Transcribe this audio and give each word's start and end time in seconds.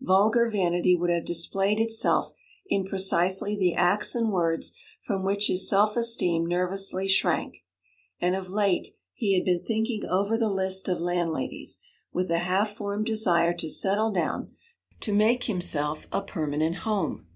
Vulgar 0.00 0.50
vanity 0.50 0.96
would 0.96 1.08
have 1.10 1.24
displayed 1.24 1.78
itself 1.78 2.32
in 2.66 2.84
precisely 2.84 3.54
the 3.56 3.74
acts 3.74 4.12
and 4.12 4.32
words 4.32 4.72
from 5.00 5.22
which 5.24 5.46
his 5.46 5.68
self 5.68 5.96
esteem 5.96 6.44
nervously 6.46 7.06
shrank. 7.06 7.58
And 8.20 8.34
of 8.34 8.50
late 8.50 8.96
he 9.14 9.34
had 9.36 9.44
been 9.44 9.62
thinking 9.62 10.04
over 10.06 10.36
the 10.36 10.48
list 10.48 10.88
of 10.88 10.98
landladies, 10.98 11.78
with 12.12 12.28
a 12.28 12.38
half 12.38 12.72
formed 12.72 13.06
desire 13.06 13.54
to 13.54 13.70
settle 13.70 14.10
down, 14.10 14.50
to 14.98 15.14
make 15.14 15.44
himself 15.44 16.08
a 16.10 16.22
permanent 16.22 16.78
home. 16.78 17.28